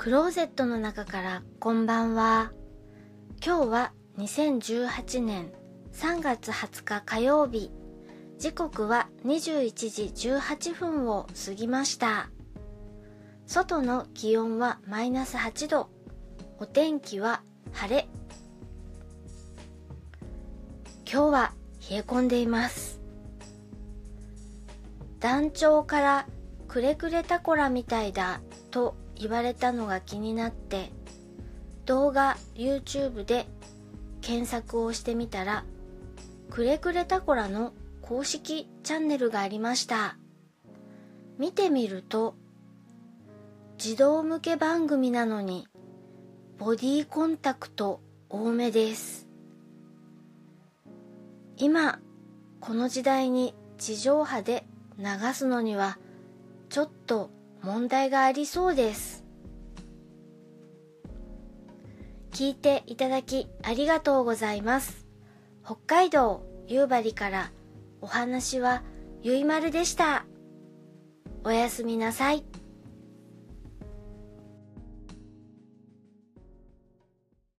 [0.00, 2.52] クローゼットの中からこんばんは。
[3.44, 5.52] 今日は2018年
[5.92, 7.70] 3月20日火曜日。
[8.38, 12.30] 時刻は21時18分を過ぎました。
[13.44, 15.90] 外の気温はマイナス8度。
[16.58, 17.42] お天気は
[17.72, 18.08] 晴れ。
[21.04, 21.52] 今日は
[21.90, 23.02] 冷え込んでいます。
[25.18, 26.26] 団長から
[26.68, 30.90] くれくれタコラみたいだと言われたのが気になって
[31.84, 33.46] 動画 YouTube で
[34.22, 35.64] 検索をしてみたら
[36.48, 40.16] くれくれタコラの公式チャンネルがありました。
[41.38, 42.34] 見てみると
[43.78, 45.68] 児童向け番組なのに
[46.58, 49.26] ボディコンタクト多めです。
[51.56, 51.98] 今
[52.60, 54.66] この時代に地上波で
[54.98, 55.98] 流すのには
[56.68, 57.30] ちょっと
[57.62, 59.09] 問題がありそうです。
[62.32, 65.06] 聞いていただきありがとうございます
[65.64, 67.50] 北海道夕張から
[68.00, 68.82] お話は
[69.22, 70.24] ゆいまるでした
[71.44, 72.59] おやすみなさい。